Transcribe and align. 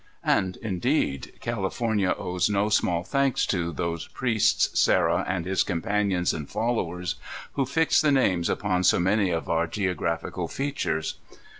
(And, 0.25 0.57
indeed, 0.57 1.33
California 1.41 2.15
owes 2.17 2.49
no 2.49 2.69
small 2.69 3.03
thanks 3.03 3.45
to 3.45 3.71
those 3.71 4.07
priests, 4.07 4.71
Serra 4.73 5.23
and 5.27 5.45
his 5.45 5.61
companions 5.61 6.33
and 6.33 6.49
followers, 6.49 7.17
who 7.51 7.67
fixed 7.67 8.01
the 8.01 8.11
names 8.11 8.49
upon 8.49 8.83
so 8.83 8.97
many 8.99 9.29
of 9.29 9.47
our 9.47 9.67
geographical 9.67 10.47
features. 10.47 11.19